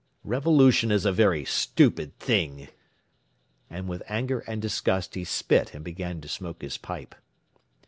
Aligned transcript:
Revolution 0.23 0.91
is 0.91 1.05
a 1.05 1.11
very 1.11 1.45
stupid 1.45 2.17
thing!" 2.17 2.69
And 3.69 3.87
with 3.87 4.01
anger 4.09 4.39
and 4.47 4.59
disgust 4.59 5.13
he 5.13 5.23
spit 5.23 5.75
and 5.75 5.85
began 5.85 6.21
to 6.21 6.27
smoke 6.27 6.63
his 6.63 6.79
pipe. 6.79 7.13